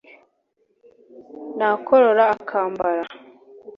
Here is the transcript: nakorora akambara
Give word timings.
nakorora 1.57 2.23
akambara 2.35 3.11